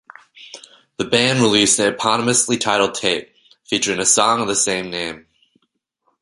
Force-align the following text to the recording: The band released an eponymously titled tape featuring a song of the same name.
The 0.97 1.05
band 1.05 1.41
released 1.41 1.77
an 1.77 1.93
eponymously 1.93 2.59
titled 2.59 2.95
tape 2.95 3.35
featuring 3.65 3.99
a 3.99 4.05
song 4.07 4.41
of 4.41 4.47
the 4.47 4.55
same 4.55 4.89
name. 4.89 5.27